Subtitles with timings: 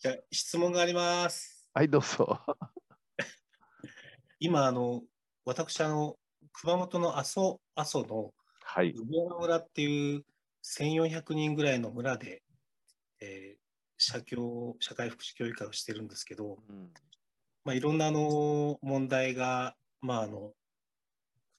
[0.00, 1.68] じゃあ質問があります。
[1.74, 2.40] はい、どうぞ。
[4.40, 5.02] 今、あの、
[5.44, 6.18] 私、あの、
[6.54, 8.94] 熊本の阿蘇、阿蘇のはい。
[8.94, 10.24] 村っていう
[10.64, 12.42] 1400人ぐらいの村で、
[13.20, 13.60] えー
[13.98, 16.90] 社協、社会福祉協議会をしてるんですけど、うん
[17.64, 20.54] まあ、いろんなあの問題が、まあ、あの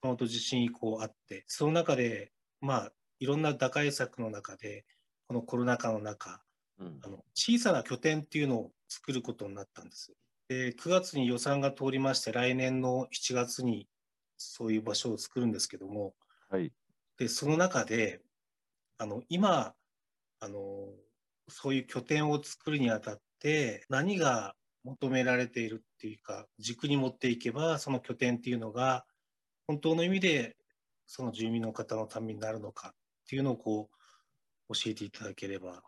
[0.02, 4.84] 熊本地震以降あって、その中で、まあ、いろんな打開策の中で、
[5.28, 6.42] このコロナ禍の中、
[6.82, 10.14] うんあの小さな拠点っていうのを作ることになったんです。
[10.50, 13.88] で、9月に予算が通りまして、来年の7月に
[14.38, 16.14] そういう場所を作るんですけども、
[16.50, 16.74] はい。
[17.18, 18.22] で、その中で、
[18.98, 19.76] あの、今、
[20.40, 20.90] あの、
[21.48, 29.06] そういう拠点を作るにあたって、何が求められているっていうか、軸に持っていけば、その拠点っていうのが、
[29.68, 30.58] 本当の意味で、
[31.06, 32.94] その住民の方のためになるのかっ
[33.30, 33.90] ていうのを、こ
[34.70, 35.84] う、教えていただければ。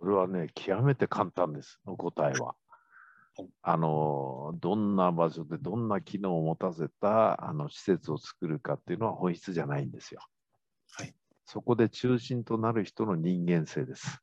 [0.00, 2.56] それはね、極めて簡単です、お答えは
[3.36, 3.48] はい。
[3.62, 10.22] あの、どんな場所でどんな機能を持たせたあの施設を作るかっていうのは本質じゃないんですよ。
[10.92, 11.14] はい。
[11.44, 14.22] そこで中心となる人の人間性です。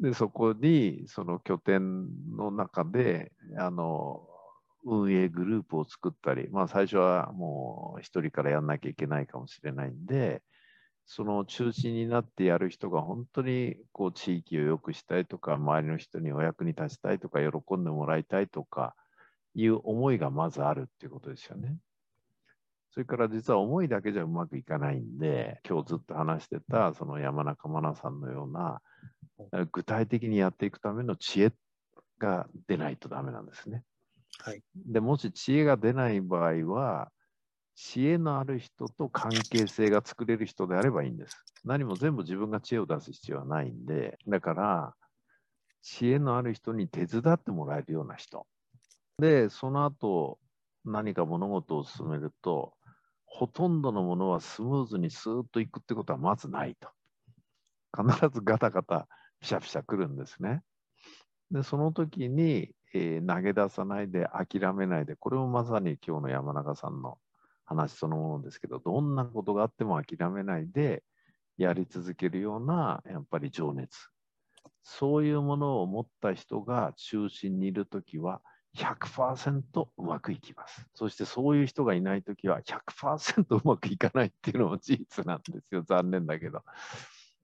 [0.00, 4.28] で、そこに、その拠点の中で、あの、
[4.84, 10.42] 運営グループを作ったり、まあ最初はもう一人からやんなきゃいけないかもしれないんで、
[11.10, 18.94] その中心になってやる人が本当にこう地域を良くしたいとか、周りの人にお役に立ちたいとか、喜んでもらいたいとか
[19.54, 21.78] いう思いがまずあるっていうことですよね。
[22.92, 28.82] それから実は思いだけじゃうまくいかないんで、今日ずっと話してたその山中真奈さんのような
[29.72, 31.52] 具体的にやっていくための知恵
[32.18, 33.82] が出ないとダメなんですね。
[34.40, 34.62] はい。
[34.74, 37.10] でもし知恵が出ない場合は、
[37.80, 41.44] 知恵のある人と関係性が作れる人であればいいんです。
[41.64, 44.94] 何も全部自分が知恵を出す必要はないんで、だから、
[45.80, 48.48] 知恵のある人に手伝ってもらえるような人。
[49.20, 50.40] で、その後、
[50.84, 52.74] 何か物事を進めると、
[53.24, 56.88] ほとんどのものはスムーズにスーッといくってことはまずないと。
[57.96, 59.06] 必ずガタガタ、
[59.38, 60.62] ピシャピシャ来るんですね。
[61.52, 67.18] で、その時に、えー投げ出さないで諦めないで、これもまさに今日の山中さんの
[67.68, 71.02] 話そのものですけど、どんなことがあっても諦めないで
[71.58, 74.08] やり続けるような、やっぱり情熱。
[74.82, 78.40] そういうものを持った人が中心にいるときは
[78.76, 80.86] 100%うまくいきます。
[80.94, 85.82] そしてそういう人がいないときは100%うまくいかないっていうのも事実なんですよ。
[85.82, 86.62] 残念だけど。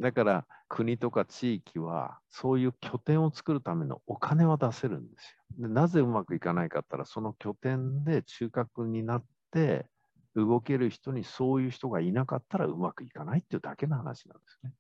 [0.01, 5.69] だから国とか地域はそういう拠点を作るためのお金は出せるんですよ。
[5.69, 9.87] でなぜうまくいかないかって言ったらその拠点で中核になって
[10.35, 14.73] 動ける人にそういう人がいなかったらうまくいかないっていうだけの話なんですね。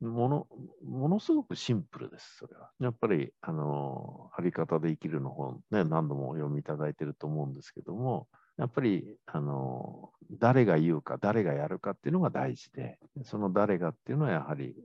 [0.00, 0.46] もの
[0.84, 2.70] ものすごくシンプルです、それは。
[2.78, 14.76] やっぱり、あの、あり方で生きるの本、ね、何度もお読みいただいてると思うんですけども、やっぱり、あの、誰が言うか、誰がやるかっていうのが大事で、その誰がっていうのはやはり、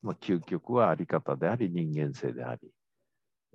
[0.00, 2.70] まあ、究極はあり方であり、人間性であり、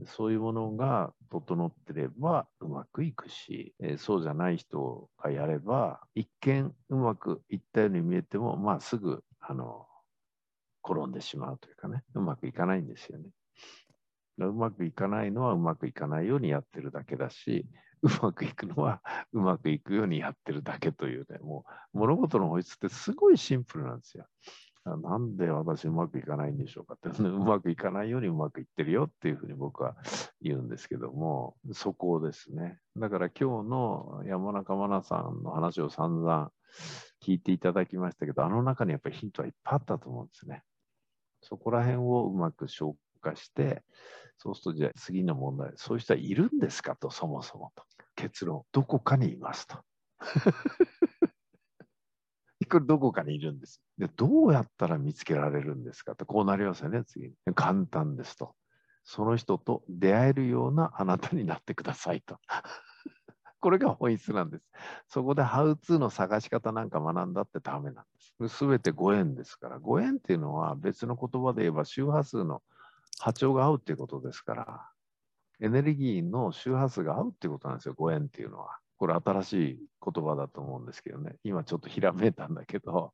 [0.06, 9.88] そういうものが整ってればうまくいくし、えーそうじゃない人がやれば、一見うまくいったように見えても、まあすぐ、あの、
[10.84, 13.30] 転んでしまうというかね、うまくいかないんですよね。
[14.38, 17.66] うまくいかないのはうまくいかないようにやってるだけだし、
[18.02, 19.02] うまくいくのは
[19.34, 24.26] うまくいくようにやってるだけというね、もう物事の本質ってすごいシンプルなんですよ。
[24.86, 29.96] なんで私うまくいかないんでしょうかって、 うまくいかないようにうまくいってるよっていうふうに僕は
[30.42, 32.80] 言うんですけども、そこですね。
[32.96, 36.52] だから今日の山中真奈さんの話を散々
[37.22, 40.64] 聞いていただきましたけど、あの中にやっぱりヒントはいっぱいあったと思うんですね。
[41.42, 43.84] そこら辺をうまく消化して、
[44.38, 47.84] そうするとじゃあ次の問題、そういう人はいるんですかと、そもそもと。
[48.16, 49.78] 結論、どこかにいますと。
[52.70, 53.82] これどこかにいるんです。
[53.98, 57.34] で、どうやったら見つけられるんですかと、こうなりますよね、次に。
[57.56, 58.56] 簡単ですと。
[59.04, 62.38] その人と出会えるようなあなたになってくださいと。
[63.60, 64.64] これが本質なんです。
[65.08, 68.06] そこでハウツーの探し方なんか学んだってダメなん
[68.40, 68.58] です。
[68.58, 69.80] すべてご縁ですから。
[69.80, 72.62] ご縁っていうのは別の言葉で言えば周波数の
[73.20, 74.90] 波長が合うっていうことですから、
[75.60, 78.78] エネルギーの周波数が合うっていうことなんですよ、ご縁っていうのは。
[79.00, 81.38] これ新しい言葉だと思うんですけどね。
[81.44, 83.14] 今ちょっとひらめいたんだけど、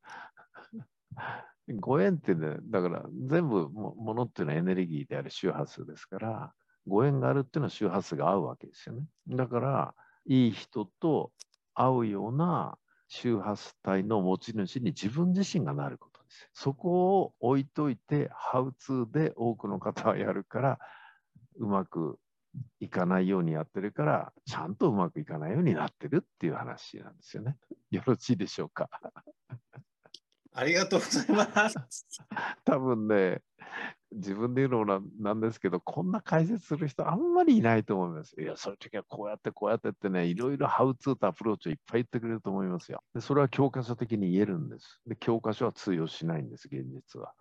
[1.79, 6.53] ご縁ってね、だから全部ものっていうのはエネルギーである周波数ですから、
[6.87, 9.05] ご縁があるっていうのは周波数が合うわけですよね。
[9.27, 9.95] だから、
[10.25, 11.31] いい人と
[11.75, 16.49] 会うような周波数帯の持ち主に自分自身がなることです。
[16.53, 20.79] そこを置いといて、ハウツーで多くの方はやるから、
[21.57, 22.17] うまく
[22.79, 27.57] いかないようにやってるから、ちゃんとうまくいかないようになってるっていう話なんですよね。
[27.91, 28.89] よろしいでしょうか？
[30.57, 32.07] ありがとうございます。
[32.63, 33.41] 多分ね、
[34.13, 38.39] 自分で言うのもなんなんですけど、こんな解説する人あんまりいないと思います。
[38.39, 43.03] いや、そういう時はこうやってこうやってってね、いろいろハウツーとアプローチをいっぱい言ってくれると思いますよ。
[43.13, 45.01] でそれは教科書的に言えるんです。
[45.05, 47.33] で、教科書は通用しないんです、現実は。